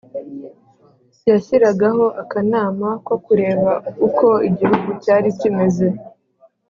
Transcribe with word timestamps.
yashyiraga 1.29 1.87
ho 1.95 2.05
akanama 2.21 2.89
ko 3.05 3.13
kureba 3.25 3.71
uko 4.07 4.27
igihugu 4.49 4.89
cyari 5.03 5.29
kimeze. 5.39 5.87